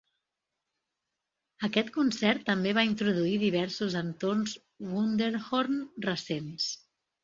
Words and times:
Aquest 1.67 1.91
concert 1.99 2.43
també 2.49 2.73
va 2.79 2.87
introduir 2.89 3.37
diversos 3.45 4.01
entorns 4.05 4.59
"Wunderhorn" 4.99 5.83
recents. 6.13 6.77